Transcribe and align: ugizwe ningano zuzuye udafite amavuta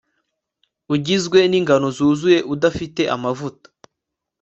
ugizwe 0.93 1.39
ningano 1.51 1.87
zuzuye 1.97 2.39
udafite 2.53 3.01
amavuta 3.15 3.67